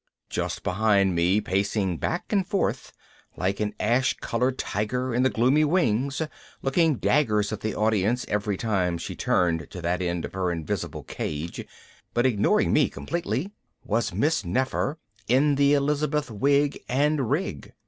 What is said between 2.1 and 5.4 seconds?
and forth like an ash colored tiger in the